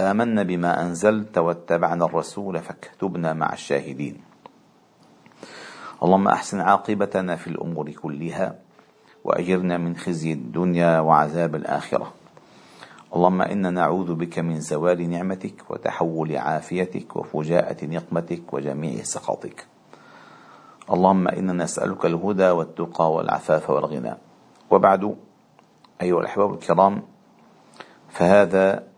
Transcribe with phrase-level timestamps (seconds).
[0.00, 4.16] آمنا بما أنزلت واتبعنا الرسول فاكتبنا مع الشاهدين.
[6.02, 8.54] اللهم أحسن عاقبتنا في الأمور كلها
[9.24, 12.12] وأجرنا من خزي الدنيا وعذاب الآخرة.
[13.16, 19.66] اللهم إنا نعوذ بك من زوال نعمتك وتحول عافيتك وفجاءة نقمتك وجميع سخطك.
[20.90, 24.14] اللهم إنا نسألك الهدى والتقى والعفاف والغنى.
[24.70, 25.16] وبعد
[26.02, 27.02] أيها الأحباب الكرام
[28.08, 28.89] فهذا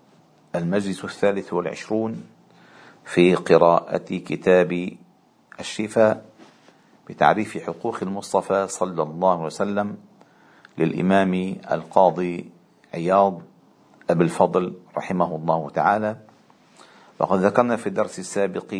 [0.54, 2.24] المجلس الثالث والعشرون
[3.04, 4.90] في قراءة كتاب
[5.60, 6.24] الشفاء
[7.08, 9.96] بتعريف حقوق المصطفى صلى الله عليه وسلم
[10.78, 12.50] للإمام القاضي
[12.94, 13.42] عياض
[14.10, 16.16] أبي الفضل رحمه الله تعالى.
[17.18, 18.74] وقد ذكرنا في الدرس السابق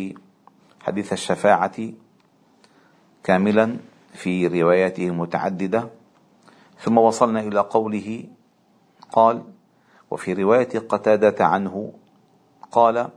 [0.81, 1.89] حديث الشفاعة
[3.23, 3.77] كاملا
[4.13, 5.89] في رواياته المتعددة
[6.79, 8.23] ثم وصلنا إلى قوله
[9.11, 9.43] قال
[10.13, 11.93] وفي رواية قتادة عنه
[12.71, 13.09] قال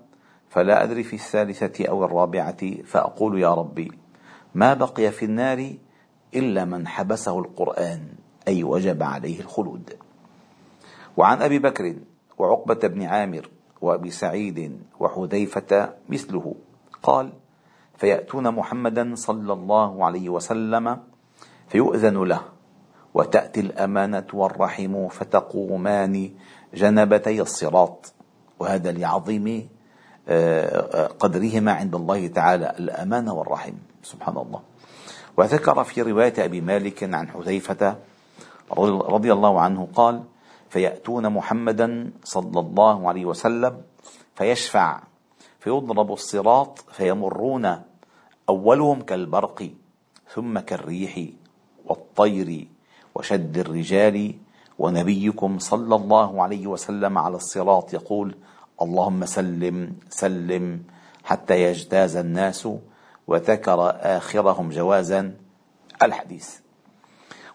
[0.48, 3.92] فلا أدري في الثالثة أو الرابعة فأقول يا ربي
[4.54, 5.74] ما بقي في النار
[6.34, 8.08] إلا من حبسه القرآن
[8.48, 9.92] أي وجب عليه الخلود.
[11.16, 11.96] وعن أبي بكر
[12.38, 13.48] وعقبة بن عامر
[13.80, 16.54] وأبي سعيد وحذيفة مثله
[17.02, 17.32] قال
[17.96, 20.98] فيأتون محمدا صلى الله عليه وسلم
[21.68, 22.55] فيؤذن له
[23.16, 26.14] وتأتي الأمانة والرحم فتقومان
[26.74, 28.12] جنبتي الصراط.
[28.60, 29.68] وهذا لعظيم
[30.28, 33.76] آه، قدرهما عند الله تعالى الأمانة والرحم.
[34.02, 34.60] سبحان الله
[35.36, 37.96] وذكر في رواية أبي مالك عن حذيفة
[39.16, 40.24] رضي الله عنه قال
[40.70, 43.82] فيأتون محمدا صلى الله عليه وسلم
[44.34, 45.02] فيشفع
[45.60, 47.82] فيضرب الصراط فيمرون
[48.48, 49.70] أولهم كالبرق
[50.34, 51.20] ثم كالريح
[51.84, 52.66] والطير
[53.16, 54.34] وشد الرجال
[54.78, 58.34] ونبيكم صلى الله عليه وسلم على الصراط يقول
[58.82, 60.82] اللهم سلم سلم
[61.24, 62.68] حتى يجتاز الناس
[63.26, 65.34] وذكر آخرهم جوازا
[66.02, 66.58] الحديث.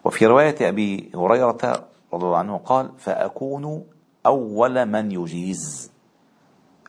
[0.04, 3.84] وفي رواية أبي هريرة رضي الله عنه قال فأكون
[4.26, 5.92] أول من يجيز.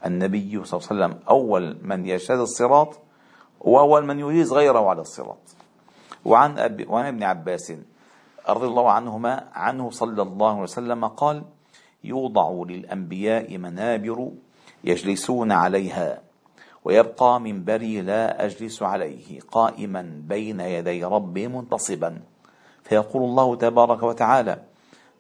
[0.06, 3.00] النبي صلى الله عليه وسلم أول من يجتاز الصراط
[3.60, 5.56] وأول من يجيز غيره على الصراط.
[6.26, 7.74] وعن, أبي وعن ابن عباس
[8.50, 11.44] رضي الله عنهما عنه صلى الله عليه وسلم قال
[12.04, 14.31] يوضع للأنبياء منابر
[14.84, 16.22] يجلسون عليها
[16.86, 22.22] ويبقى منبري لا أجلس عليه قائما بين يدي ربي منتصبا.
[22.84, 24.64] فيقول الله تبارك وتعالى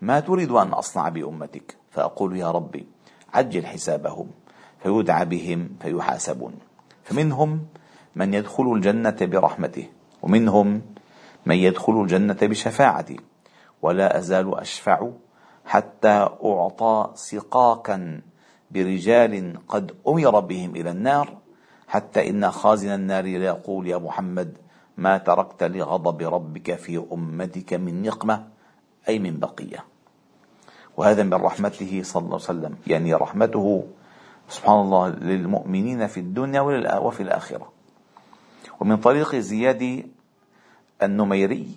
[0.01, 2.87] ما تريد أن أصنع بأمتك؟ فأقول يا ربي
[3.33, 4.27] عجل حسابهم
[4.79, 6.53] فيدعى بهم فيحاسبون.
[7.03, 7.65] فمنهم
[8.15, 9.87] من يدخل الجنة برحمته
[10.21, 10.81] ومنهم
[11.45, 13.19] من يدخل الجنة بشفاعتي
[13.81, 15.09] ولا أزال أشفع
[15.65, 18.21] حتى أعطى سقاكا
[18.71, 21.37] برجال قد أمر بهم إلى النار
[21.87, 24.57] حتى إن خازن النار ليقول يا محمد
[24.97, 28.47] ما تركت لغضب ربك في أمتك من نقمة
[29.09, 29.85] أي من بقية.
[30.97, 33.83] وهذا من رحمته صلى الله عليه وسلم يعني رحمته
[34.49, 36.61] سبحان الله للمؤمنين في الدنيا
[36.97, 37.71] وفي الآخرة.
[38.79, 40.05] ومن طريق زياد
[41.05, 41.67] النميري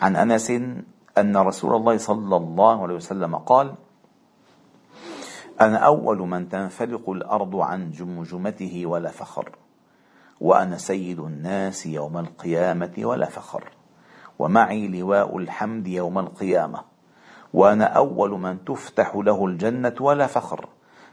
[0.00, 0.50] عن أنس
[1.18, 3.74] أن رسول الله صلى الله عليه وسلم قال
[5.60, 9.50] أنا أول من تنفلق الأرض عن جمجمته ولا فخر
[10.40, 13.64] وأنا سيد الناس يوم القيامة ولا فخر
[14.38, 16.82] ومعي لواء الحمد يوم القيامة
[17.52, 20.68] وأنا أول من تفتح له الجنة ولا فخر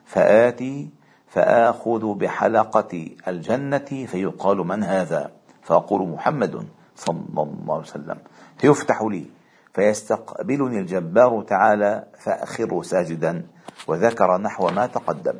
[0.05, 0.89] فآتي
[1.27, 5.31] فآخذ بحلقة الجنة فيقال من هذا
[5.61, 6.67] فأقول محمد
[6.99, 8.19] صلى الله عليه وسلم.
[8.59, 9.25] فيفتح لي
[9.73, 13.47] فيستقبلني الجبار تعالى فأخر ساجدا
[13.87, 15.39] وذكر نحو ما تقدم.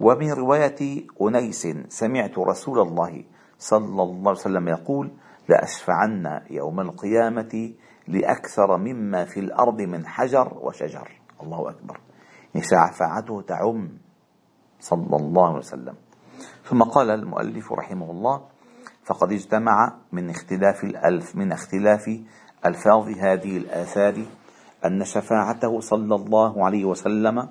[0.00, 3.24] ومن رواية أنيس سمعت رسول الله
[3.58, 5.06] صلى الله عليه وسلم يقول
[5.48, 7.72] لأشفعن يوم القيامة
[8.08, 11.08] لأكثر مما في الأرض من حجر وشجر.
[11.42, 12.00] الله أكبر.
[12.60, 13.88] شفاعته تعم.
[14.80, 15.94] صلى الله عليه وسلم.
[16.64, 18.55] ثم قال المؤلف رحمه الله
[19.06, 22.20] فقد اجتمع من اختلاف الألف من اختلاف
[22.66, 24.24] ألفاظ هذه الآثار
[24.84, 27.48] أن شفاعته صلى الله عليه وسلم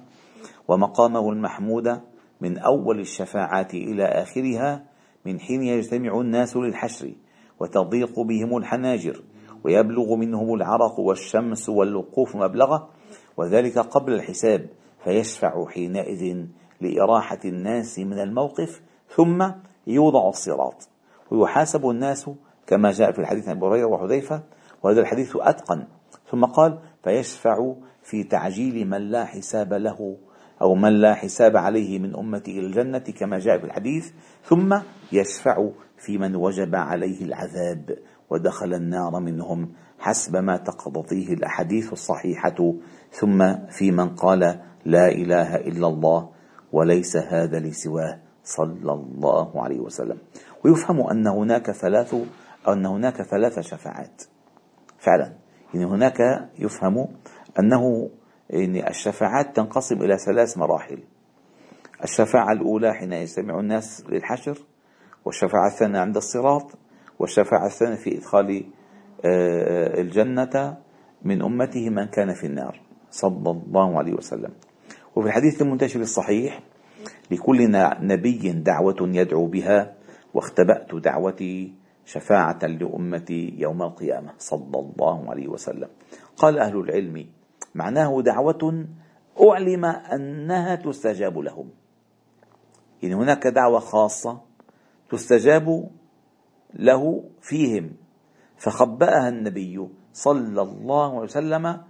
[0.68, 2.02] ومقامه المحمود
[2.42, 4.84] من أول الشفاعات إلى آخرها
[5.26, 7.12] من حين يجتمع الناس للحشر
[7.60, 9.24] وتضيق بهم الحناجر
[9.64, 12.90] ويبلغ منهم العرق والشمس والوقوف مبلغة
[13.38, 14.70] وذلك قبل الحساب
[15.04, 16.46] فيشفع حينئذ
[16.82, 18.82] لإراحة الناس من الموقف
[19.16, 19.52] ثم
[19.88, 20.95] يوضع الصراط.
[21.32, 22.30] ويحاسب الناس
[22.68, 24.44] كما جاء في الحديث عن أبي هريرة وحذيفة
[24.84, 25.88] وهذا الحديث أتقن.
[26.32, 27.74] ثم قال فيشفع
[28.04, 30.18] في تعجيل من لا حساب له
[30.62, 34.12] أو من لا حساب عليه من أمتي إلى الجنة كما جاء في الحديث.
[34.44, 34.78] ثم
[35.12, 37.98] يشفع في من وجب عليه العذاب
[38.30, 42.74] ودخل النار منهم حسب ما تقتضيه الأحاديث الصحيحة.
[43.12, 44.40] ثم في من قال
[44.86, 46.30] لا إله إلا الله
[46.72, 48.25] وليس هذا لسواه.
[48.46, 50.18] صلى الله عليه وسلم.
[50.66, 52.16] ويفهم أن هناك ثلاث
[52.68, 54.24] أن هناك ثلاث شفاعات.
[55.00, 55.34] فعلا.
[55.74, 56.20] يعني هناك
[56.60, 57.08] يفهم
[57.60, 58.10] أنه
[58.50, 61.00] يعني الشفاعات تنقسم إلى ثلاث مراحل.
[62.04, 64.58] الشفاعة الأولى حين يجتمع الناس للحشر
[65.26, 66.72] والشفاعة الثانية عند الصراط
[67.20, 68.66] والشفاعة الثانية في إدخال
[69.26, 70.78] آه، الجنة
[71.24, 72.82] من أمته من كان في النار.
[73.12, 74.54] صلى الله عليه وسلم.
[75.16, 76.60] وفي الحديث المنتشر الصحيح
[77.32, 79.96] لكل نبي دعوة يدعو بها
[80.34, 81.74] واختبأت دعوتي
[82.06, 84.34] شفاعة لأمتي يوم القيامة.
[84.38, 85.90] صلى الله عليه وسلم.
[86.38, 87.26] قال أهل العلم
[87.76, 88.86] معناه دعوة
[89.42, 91.70] أعلم أنها تستجاب لهم.
[93.04, 94.42] يعني هناك دعوة خاصة
[95.10, 95.90] تستجاب
[96.74, 97.92] له فيهم.
[98.58, 101.82] فخبأها النبي صلى الله عليه وسلم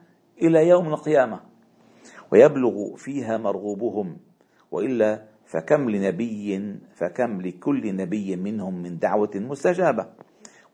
[0.41, 1.39] إلى يوم القيامة
[2.31, 4.17] ويبلغ فيها مرغوبهم.
[4.75, 10.05] وإلا فكم لنبي فكم لكل نبي منهم من دعوة مستجابة.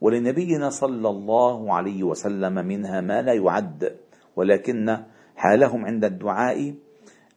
[0.01, 3.97] ولنبينا صلى الله عليه وسلم منها ما لا يعد
[4.35, 4.97] ولكن
[5.35, 6.73] حالهم عند الدعاء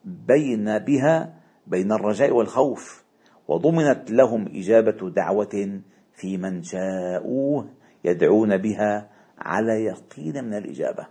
[0.05, 1.35] بين بها
[1.67, 3.05] بين الرجاء والخوف
[3.49, 5.81] وضمنت لهم إجابة دعوة
[6.15, 7.69] في من شاءوه
[8.05, 11.07] يدعون بها على يقين من الإجابة.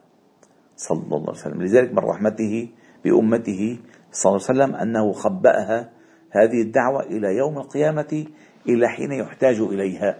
[0.76, 1.62] صلى الله عليه وسلم.
[1.62, 2.70] لذلك من رحمته
[3.06, 3.78] بأمته
[4.14, 5.90] صلى الله عليه وسلم أنه خبأها
[6.32, 8.26] هذه الدعوة إلى يوم القيامة
[8.70, 10.20] إلى حين يحتاج إليها.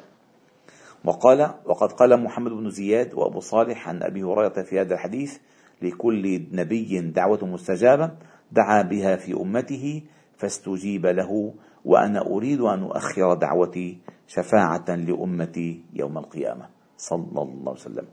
[1.06, 5.38] وقال وقد قال محمد بن زياد وأبو صالح عن أبي هريرة في هذا الحديث
[5.82, 8.12] لكل نبي دعوة مستجابة
[8.52, 10.02] دعا بها في أمته
[10.38, 11.54] فاستجيب له
[11.86, 13.98] وأنا أريد أن أؤخر دعوتي
[14.28, 16.70] شفاعة لأمتي يوم القيامة.
[16.98, 18.06] صلى الله عليه وسلم.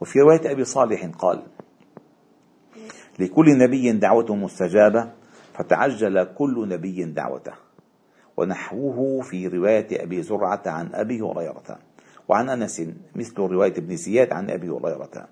[0.00, 1.42] وفي رواية أبي صالح قال
[3.18, 5.17] لكل نبي دعوة مستجابة
[5.58, 7.52] فتعجل كل نبي دعوته.
[8.36, 11.78] ونحوه في رواية أبي زرعة عن أبي هريرة.
[12.28, 12.82] وعن أنس
[13.16, 15.28] مثل رواية ابن زياد عن أبي هريرة.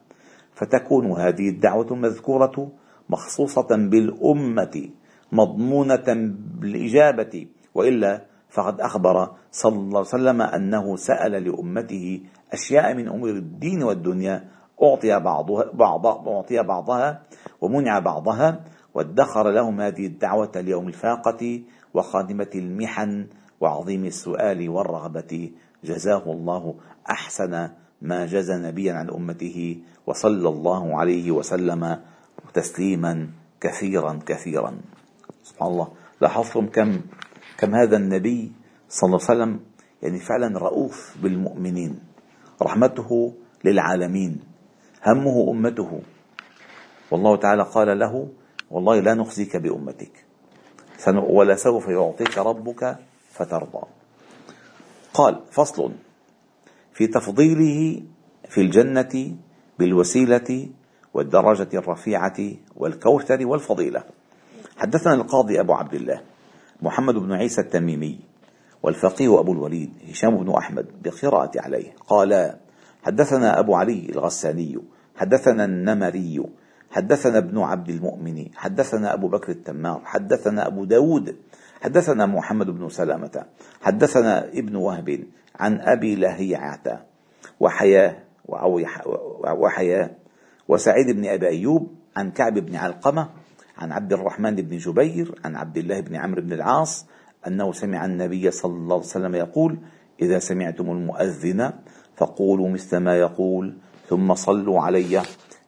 [0.52, 2.72] فتكون هذه الدعوة المذكورة
[3.10, 4.90] مخصوصة بالأمة
[5.32, 7.46] مضمونة بالإجابة.
[7.74, 12.20] وإلا فقد أخبر صلى الله عليه وسلم أنه سأل لأمته
[12.52, 14.48] أشياء من أمور الدين والدنيا
[14.82, 17.22] أعطي بعضها بعض أعطي بعضها
[17.60, 18.60] ومنع بعضها.
[18.96, 21.60] وادخر لهم هذه الدعوة ليوم الفاقة
[21.94, 23.26] وخادمة المحن
[23.60, 25.50] وعظيم السؤال والرغبة.
[25.84, 26.74] جزاه الله
[27.10, 27.68] أحسن
[28.02, 29.76] ما جزى نبيا عن أمته
[30.06, 32.00] وصلى الله عليه وسلم
[32.54, 33.28] تسليما
[33.60, 34.80] كثيرا كثيرا.
[35.42, 35.88] سبحان الله.
[36.20, 37.00] لاحظتم كم
[37.58, 38.52] كم هذا النبي
[38.88, 39.52] صلى الله عليه وسلم
[40.02, 41.92] يعني فعلا رؤوف بالمؤمنين.
[42.62, 43.10] رحمته
[43.64, 44.32] للعالمين.
[45.04, 46.00] همه أمته.
[47.10, 48.28] والله تعالى قال له
[48.70, 50.24] والله لا نخزيك بأمتك.
[51.08, 52.96] ولسوف يعطيك ربك
[53.30, 53.82] فترضى.
[55.14, 55.92] قال فصل.
[56.92, 58.02] في تفضيله
[58.48, 59.36] في الجنة
[59.78, 60.68] بالوسيلة
[61.14, 62.36] والدرجة الرفيعة
[62.76, 64.04] والكوثر والفضيلة.
[64.76, 66.20] حدثنا القاضي أبو عبد الله
[66.82, 68.18] محمد بن عيسى التميمي
[68.82, 71.94] والفقيه أبو الوليد هشام بن أحمد بقراءة عليه.
[72.06, 72.56] قال
[73.02, 74.78] حدثنا أبو علي الغساني
[75.16, 76.42] حدثنا النمري
[76.96, 81.36] حدثنا ابن عبد المؤمن حدثنا أبو بكر التمار حدثنا أبو داود
[81.82, 83.44] حدثنا محمد بن سلامة
[83.82, 85.24] حدثنا ابن وهب
[85.56, 87.06] عن أبي لهيعة
[87.60, 88.16] وحياه
[89.44, 90.10] وحياه
[90.68, 93.28] وسعيد بن أبي أيوب عن كعب بن علقمة
[93.78, 97.06] عن عبد الرحمن بن جبير عن عبد الله بن عمرو بن العاص
[97.46, 99.78] أنه سمع النبي صلى الله عليه وسلم يقول
[100.22, 101.72] إذا سمعتم المؤذن
[102.16, 103.76] فقولوا مثل ما يقول
[104.08, 105.22] ثم صلوا علي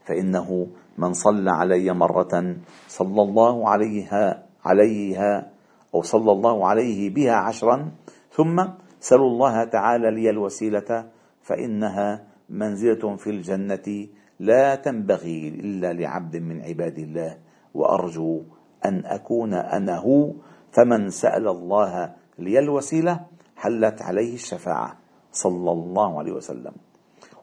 [0.04, 0.66] فإنه
[0.98, 2.56] من صلى علي مرة
[2.88, 5.50] صلى الله عليها عليها
[5.94, 7.90] أو صلى الله عليه بها عشرا
[8.30, 8.64] ثم
[9.00, 11.10] سلوا الله تعالى لي الوسيلة
[11.42, 14.06] فإنها منزلة في الجنة
[14.40, 17.38] لا تنبغي إلا لعبد من عباد الله
[17.74, 18.42] وأرجو
[18.84, 20.32] أن أكون أنا هو
[20.72, 23.20] فمن سأل الله لي الوسيلة
[23.56, 24.96] حلت عليه الشفاعة
[25.32, 26.72] صلى الله عليه وسلم.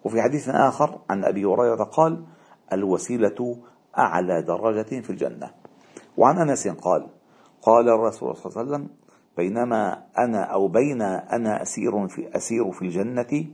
[0.04, 2.24] وفي حديث آخر عن أبي هريرة قال
[2.74, 3.58] الوسيلة
[3.98, 5.52] أعلى درجة في الجنة.
[6.18, 7.08] وعن أنس قال
[7.62, 8.90] قال الرسول صلى الله عليه وسلم
[9.38, 13.46] بينما أنا أو بين أنا أسير في أسير في الجنة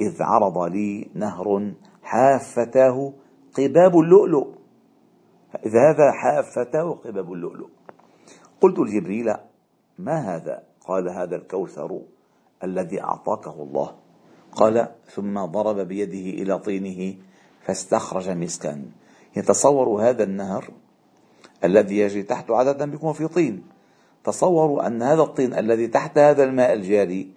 [0.00, 3.12] إذ عرض لي نهر حافتاه
[3.58, 4.46] قباب اللؤلؤ.
[5.66, 7.68] إذ هذا حافتاه قباب اللؤلؤ.
[8.60, 9.34] قلت لجبريل
[9.98, 12.00] ما هذا؟ قال هذا الكوثر
[12.64, 13.94] الذي أعطاكه الله.
[14.52, 17.14] قال ثم ضرب بيده إلى طينه
[17.68, 18.82] فاستخرج مسكا.
[19.36, 20.70] يتصور هذا النهر
[21.64, 23.62] الذي يجري تحته عادة بيكون في طين.
[24.24, 27.32] تصوروا أن هذا الطين الذي تحت هذا الماء الجاري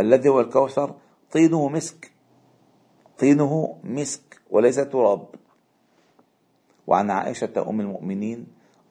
[0.00, 0.94] الذي هو الكوثر
[1.32, 2.10] طينه مسك.
[3.18, 5.26] طينه مسك وليس تراب.
[6.86, 8.46] وعن عائشة أم المؤمنين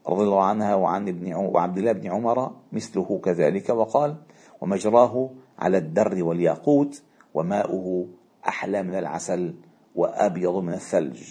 [0.07, 4.15] رضي الله عنها وعن ابن وعبد الله بن عمر مثله كذلك وقال
[4.61, 5.29] ومجراه
[5.59, 7.01] على الدر والياقوت
[7.33, 8.07] وماؤه
[8.47, 9.53] أحلى من العسل
[9.95, 11.23] وأبيض من الثلج.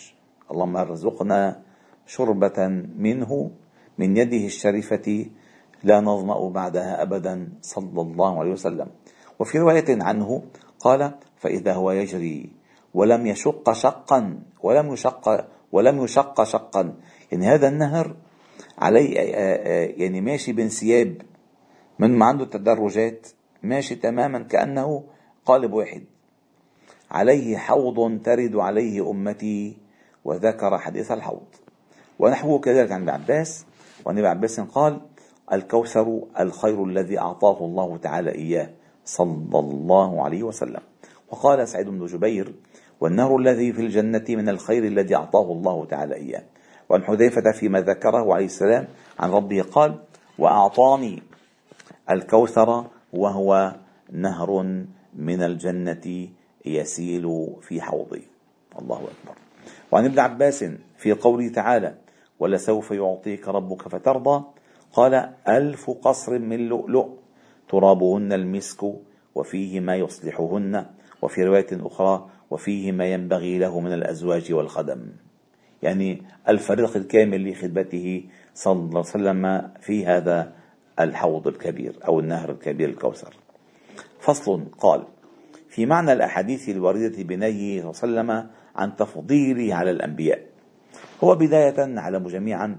[0.50, 1.62] اللهم ارزقنا
[2.07, 3.50] شربة منه
[3.99, 5.26] من يده الشريفة
[5.85, 8.88] لا نظمأ بعدها أبدا صلى الله عليه وسلم.
[9.38, 10.43] وفي رواية عنه
[10.81, 12.50] قال فإذا هو يجري
[12.95, 16.95] ولم يشق شقا ولم يشق ولم يشق شقا.
[17.33, 18.17] يعني هذا النهر
[18.79, 19.14] عليه
[19.97, 21.23] يعني ماشي بانسياب
[21.99, 23.26] من ما عنده تدرجات
[23.62, 25.05] ماشي تماما كأنه
[25.45, 26.05] قالب واحد.
[27.11, 29.76] عليه حوض ترد عليه أمتي
[30.25, 31.47] وذكر حديث الحوض.
[32.19, 33.67] ونحوه كذلك عن ابن عباس.
[34.07, 35.00] وعن ابن عباس قال
[35.52, 38.71] الكوثر الخير الذي أعطاه الله تعالى إياه
[39.05, 40.81] صلى الله عليه وسلم.
[41.31, 42.55] وقال سعيد بن جبير
[43.00, 46.43] والنهر الذي في الجنة من الخير الذي أعطاه الله تعالى إياه.
[46.88, 48.88] وعن حذيفة فيما ذكره عليه السلام
[49.19, 49.99] عن ربه قال
[50.38, 51.23] وأعطاني
[52.11, 53.76] الكوثر وهو
[54.12, 54.62] نهر
[55.14, 56.29] من الجنة
[56.67, 58.23] يسيل في حوضي
[58.79, 59.38] الله أكبر.
[59.93, 60.64] وعن ابن عباس
[60.99, 61.95] في قوله تعالى
[62.40, 64.45] ولسوف يعطيك ربك فترضى
[64.93, 65.14] قال
[65.49, 67.09] ألف قصر من لؤلؤ
[67.69, 68.85] ترابهن المسك
[69.35, 70.87] وفيه ما يصلحهن
[71.23, 75.07] وفي رواية أخرى وفيه ما ينبغي له من الأزواج والخدم
[75.83, 78.25] يعني الفريق الكامل لخدمته
[78.55, 80.52] صلى الله عليه وسلم في هذا
[81.00, 83.37] الحوض الكبير أو النهر الكبير الكوثر.
[84.21, 85.05] فصل قال
[85.71, 90.47] في معنى الأحاديث الواردة بنهيه صلى الله عليه وسلم عن تفضيله على الأنبياء.
[91.25, 92.79] هو بداية نعلم جميعا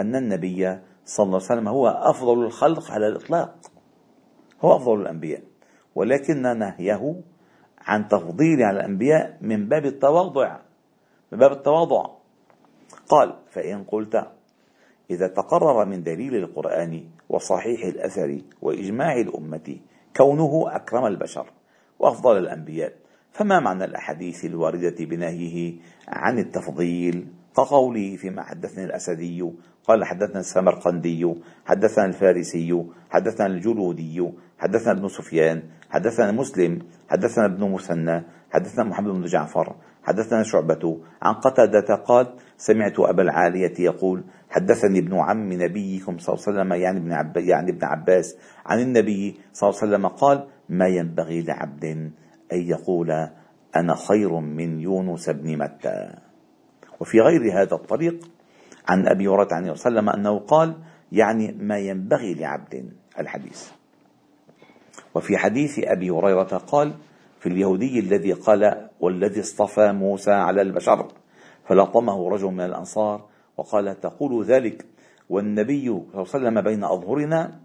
[0.00, 3.54] أن النبي صلى الله عليه وسلم هو أفضل الخلق على الإطلاق.
[4.60, 5.42] هو أفضل الأنبياء.
[5.94, 7.20] ولكن نهيه
[7.78, 10.58] عن تفضيله على الأنبياء من باب التواضع.
[11.32, 12.06] من باب التواضع.
[13.08, 14.28] قال فإن قلت
[15.10, 19.76] إذا تقرر من دليل القرآن وصحيح الأثر وإجماع الأمة
[20.16, 21.50] كونه أكرم البشر
[21.98, 22.92] وأفضل الأنبياء.
[23.32, 25.74] فما معنى الأحاديث الواردة بنهيه
[26.08, 27.26] عن التفضيل
[27.56, 29.50] كقوله فيما حدثنا الأسدي
[29.84, 31.34] قال حدثنا السمرقندي
[31.66, 36.78] حدثنا الفارسي حدثنا الجلودي حدثنا ابن سفيان حدثنا مسلم
[37.08, 41.00] حدثنا ابن مثنى حدثنا محمد بن جعفر حدثنا شعبة.
[41.22, 42.26] عن قتادة قال
[42.56, 47.70] سمعت أبا العالية يقول حدثني ابن عم نبيكم صلى الله عليه وسلم يعني ابن, يعني
[47.70, 48.36] ابن عباس
[48.66, 51.84] عن النبي صلى الله عليه وسلم قال ما ينبغي لعبد
[52.52, 53.10] أن يقول
[53.76, 56.14] أنا خير من يونس بن متى.
[57.00, 58.30] وفي غير هذا الطريق
[58.88, 60.76] عن أبي هريرة عن وسلم أنه قال
[61.12, 63.70] يعني ما ينبغي لعبد الحديث.
[65.14, 66.94] وفي حديث أبي هريرة قال
[67.40, 71.08] في اليهودي الذي قال والذي اصطفى موسى على البشر
[71.64, 74.86] فلطمه رجل من الأنصار وقال تقول ذلك
[75.28, 77.60] والنبي صلى الله عليه وسلم بين أظهرنا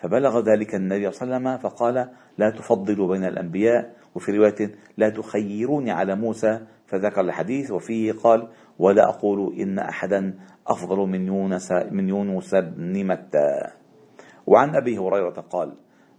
[0.00, 5.08] فبلغ ذلك النبي صلى الله عليه وسلم فقال لا تفضلوا بين الأنبياء وفي رواية لا
[5.08, 10.34] تخيروني على موسى فذكر الحديث وفيه قال ولا أقول إن أحدا
[10.66, 13.70] أفضل من يونس من يونس بن متى.
[14.46, 15.72] وعن أبي هريرة قال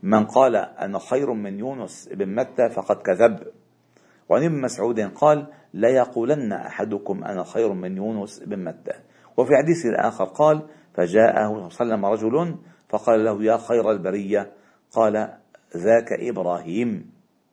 [0.04, 3.40] من قال أنا خير من يونس بن متى فقد كذب.
[4.30, 8.94] وعن ابن مسعود قال لا يقولن أحدكم أنا خير من يونس بن متى.
[9.38, 10.62] وفي حديث آخر قال
[10.94, 12.56] فجاءه صلى الله عليه وسلم رجل
[12.92, 14.52] فقال له يا خير البرية.
[14.92, 15.38] قال
[15.78, 17.12] ذاك إبراهيم.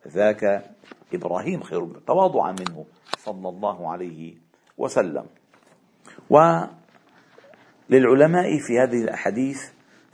[0.08, 0.70] ذاك
[1.14, 2.84] إبراهيم خير تواضعا منه
[3.18, 4.34] صلى الله عليه
[4.78, 5.26] وسلم.
[7.90, 9.62] وللعلماء في هذه الأحاديث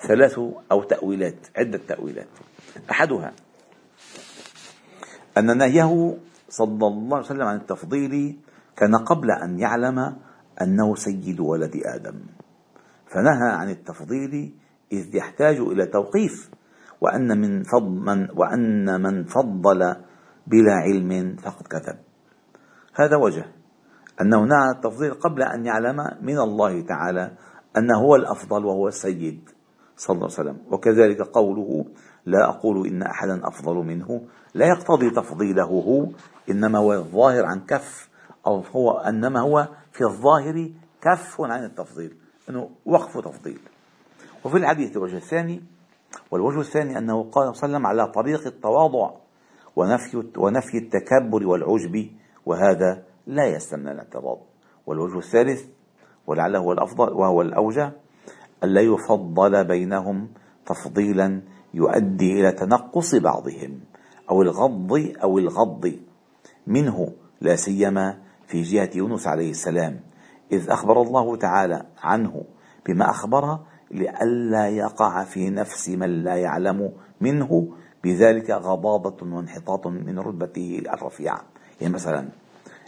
[0.08, 0.38] ثلاث
[0.72, 2.28] أو تأويلات عدة تأويلات.
[2.90, 3.32] أحدها
[5.38, 8.36] أن نهيه صلى الله عليه وسلم عن التفضيل
[8.76, 10.16] كان قبل أن يعلم
[10.62, 12.20] أنه سيد ولد آدم.
[13.06, 14.52] فنهى عن التفضيل
[14.92, 16.50] إذ يحتاج إلى توقيف
[17.00, 19.94] وأن من فضل من وأن من فضل
[20.46, 21.98] بلا علم فقد كذب
[22.94, 23.44] هذا وجه.
[24.20, 27.36] أنه نعى التفضيل قبل أن يعلم من الله تعالى
[27.76, 29.50] أنه هو الأفضل وهو السيد
[29.96, 30.72] صلى الله عليه وسلم.
[30.72, 31.84] وكذلك قوله
[32.26, 34.20] لا أقول إن أحدا أفضل منه.
[34.54, 36.06] لا يقتضي تفضيله هو
[36.50, 38.08] إنما هو الظاهر عن كف
[38.46, 42.16] أو هو إنما هو في الظاهر كف عن التفضيل.
[42.50, 43.60] أنه وقف تفضيل.
[44.44, 45.62] وفي الحديث الوجه الثاني
[46.30, 49.10] والوجه الثاني أنه قال صلى الله عليه وسلم على طريق التواضع
[49.76, 52.10] ونفي ونفي التكبر والعجب
[52.46, 54.38] وهذا لا يستمنى الاعتراض.
[54.86, 55.64] والوجه الثالث
[56.26, 57.92] ولعله هو الأفضل وهو الأوجه
[58.64, 60.28] ألا يفضل بينهم
[60.66, 61.42] تفضيلا
[61.74, 63.80] يؤدي إلى تنقص بعضهم
[64.30, 65.92] أو الغض أو الغض.
[66.66, 70.00] منه لا سيما في جهة يونس عليه السلام
[70.52, 72.44] إذ أخبر الله تعالى عنه
[72.86, 73.58] بما أخبر
[73.94, 77.68] لئلا يقع في نفس من لا يعلم منه
[78.04, 81.42] بذلك غضاضة وانحطاط من رتبته الرفيعة.
[81.80, 82.28] يعني مثلا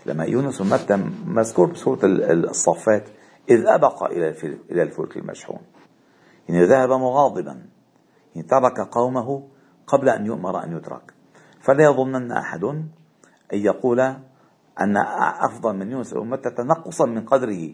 [0.07, 0.97] لما يونس متى
[1.27, 3.05] مذكور بسورة الصفات
[3.51, 4.35] إذ أبق إلى
[4.71, 5.61] إلى الفلك المشحون.
[6.49, 7.67] يعني ذهب مغاضبا.
[8.35, 9.49] يعني ترك قومه
[9.87, 11.15] قبل أن يؤمر أن يترك.
[11.61, 12.89] فلا يظنن أحد أن
[13.53, 14.01] يقول
[14.81, 14.97] أن
[15.41, 17.71] أفضل من يونس متى تنقصا من قدره.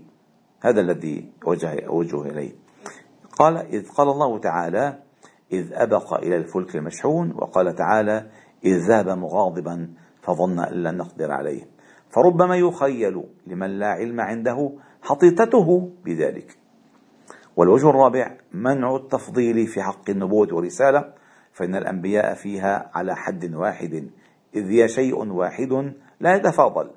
[0.60, 2.52] هذا الذي وجه, وجه إليه.
[3.38, 4.98] قال إذ قال الله تعالى
[5.52, 8.26] إذ أبق إلى الفلك المشحون وقال تعالى
[8.64, 11.62] إذ ذهب مغاضبا فظن أن لن نقدر عليه.
[12.10, 14.72] فربما يخيل لمن لا علم عنده
[15.02, 16.58] حطيطته بذلك.
[17.56, 21.12] والوجه الرابع منع التفضيل في حق النبوة والرسالة
[21.52, 24.10] فإن الأنبياء فيها على حد واحد
[24.54, 26.90] إذ هي شيء واحد لا يتفاضل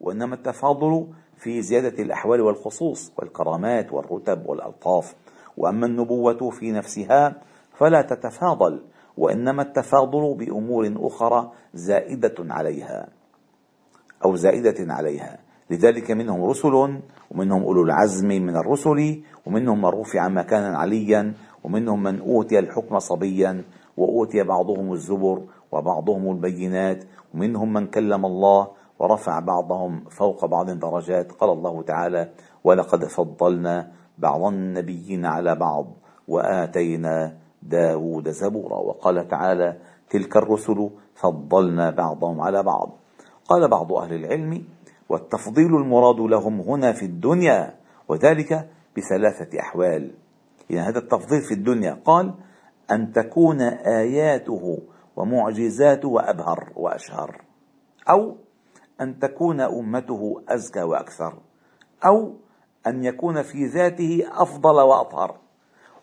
[0.00, 1.06] وإنما التفاضل
[1.36, 5.14] في زيادة الأحوال والخصوص والكرامات والرتب والألطاف.
[5.56, 7.34] وأما النبوة في نفسها
[7.78, 8.80] فلا تتفاضل
[9.16, 13.08] وإنما التفاضل بأمور أخرى زائدة عليها
[14.24, 15.38] أو زائدة عليها.
[15.70, 21.34] لذلك منهم رسل ومنهم أولو العزم من الرسل ومنهم من رفع مكانا عليا
[21.64, 23.64] ومنهم من أوتي الحكم صبيا
[23.96, 31.32] وأوتي بعضهم الزبر وبعضهم البينات ومنهم من كلم الله ورفع بعضهم فوق بعض درجات.
[31.32, 32.28] قال الله تعالى
[32.64, 35.86] ولقد فضلنا بعض النبيين على بعض
[36.28, 39.76] وآتينا داود زبورا وقال تعالى
[40.10, 42.98] تلك الرسل فضلنا بعضهم على بعض.
[43.48, 44.64] قال بعض أهل العلم
[45.08, 47.74] والتفضيل المراد لهم هنا في الدنيا
[48.08, 50.14] وذلك بثلاثة أحوال.
[50.70, 52.34] يعني هذا التفضيل في الدنيا قال
[52.90, 54.78] أن تكون آياته
[55.16, 57.40] ومعجزاته أبهر وأشهر
[58.10, 58.36] أو
[59.00, 61.38] أن تكون أمته أزكى وأكثر
[62.04, 62.34] أو
[62.86, 65.36] أن يكون في ذاته أفضل وأطهر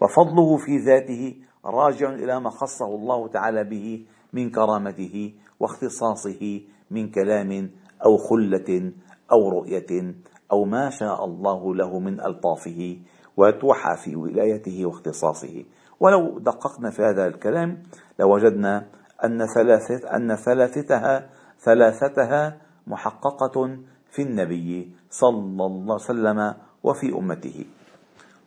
[0.02, 6.62] وفضله في ذاته راجع إلى ما خصه الله تعالى به من كرامته واختصاصه
[6.92, 7.72] من كلام
[8.06, 8.94] أو خلة
[9.32, 10.16] أو رؤية
[10.52, 12.98] أو ما شاء الله له من ألطافه
[13.38, 15.64] وتوحى في ولايته واختصاصه.
[16.00, 17.84] ولو دققنا في هذا الكلام
[18.20, 18.88] لوجدنا
[19.24, 23.78] أن ثلاثة أن ثلاثتها ثلاثتها محققة
[24.12, 27.66] في النبي صلى الله عليه وسلم وفي أمته.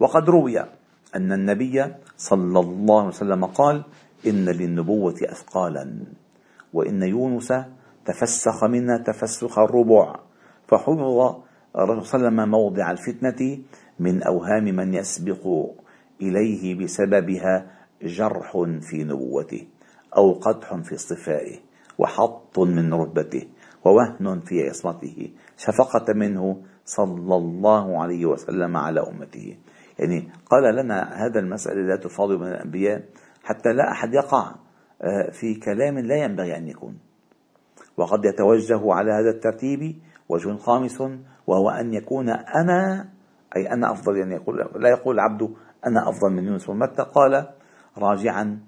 [0.01, 0.61] وقد روي
[1.17, 3.85] أن النبي صلى الله عليه وسلم قال
[4.27, 6.05] إن للنبوة أثقالا
[6.73, 7.53] وإن يونس
[8.07, 10.17] تفسخ منا تفسخ الربع
[10.69, 11.01] فحفظ
[11.79, 13.59] الرسول صلى الله عليه وسلم موضع الفتنة
[13.99, 15.47] من أوهام من يسبق
[16.23, 17.71] إليه بسببها
[18.03, 19.67] جرح في نبوته
[20.17, 21.59] أو قدح في اصطفائه
[21.99, 23.49] وحط من رتبته
[23.85, 29.57] ووهن في عصمته شفقة منه صلى الله عليه وسلم على أمته.
[29.99, 33.03] يعني قال لنا هذا المسألة لا تفاضل من الأنبياء
[33.45, 34.55] حتى لا أحد يقع
[35.03, 36.99] آه، في كلام لا ينبغي أن يكون.
[37.97, 39.97] وقد يتوجه على هذا الترتيب
[40.29, 41.03] وجه خامس
[41.47, 43.09] وهو أن يكون أنا
[43.57, 45.55] أي أنا أفضل يعني يقول لا يقول العبد
[45.87, 47.49] أنا أفضل من يونس ومتى قال
[47.99, 48.61] راجعا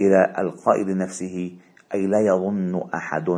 [0.00, 1.58] إلى القائل نفسه
[1.94, 3.28] أي لا يظن أحد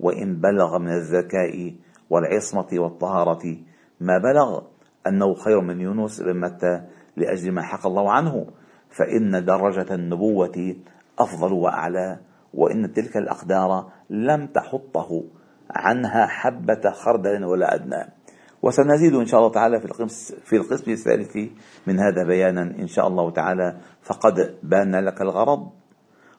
[0.00, 1.74] وإن بلغ من الذكاء
[2.10, 3.56] والعصمة والطهارة
[4.00, 4.62] ما بلغ
[5.06, 6.82] أنه خير من يونس بن متى
[7.16, 8.46] لأجل ما حكى الله عنه
[8.90, 10.76] فإن درجة النبوة
[11.18, 12.18] أفضل وأعلى
[12.54, 15.24] وإن تلك الأقدار لم تحطه
[15.70, 18.12] عنها حبة خردل ولا أدنى.
[18.62, 21.36] وسنزيد إن شاء الله تعالى في القسم في القسم الثالث
[21.86, 23.76] من هذا بيانا إن شاء الله تعالى.
[24.02, 25.70] فقد بان لك الغرض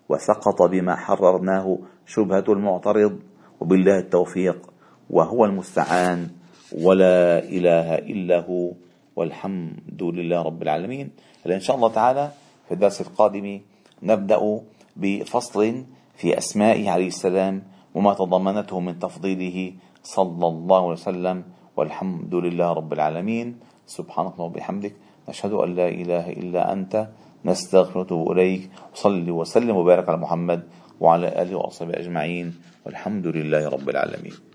[0.10, 3.19] وسقط بما حررناه شبهة المعترض
[3.60, 4.69] وبالله التوفيق
[5.10, 6.28] وهو المستعان
[6.73, 8.73] ولا إله إلا هو
[9.15, 11.10] والحمد لله رب العالمين.
[11.47, 12.32] إن شاء الله تعالى
[12.67, 13.60] في الدرس القادم
[14.03, 14.62] نبدأ
[14.95, 15.84] بفصل
[16.15, 17.63] في أسمائه عليه السلام
[17.95, 21.38] وما تضمنته من تفضيله صلى الله عليه وسلم
[21.77, 23.47] والحمد لله رب العالمين.
[23.89, 24.93] سبحانك اللهم وبحمدك
[25.29, 27.10] نشهد أن لا إله إلا أنت
[27.45, 30.62] نستغفرك إليك وصلي وسلم وبارك على محمد
[30.99, 32.53] وعلى آله وأصحابه أجمعين
[32.86, 34.49] والحمد لله رب العالمين.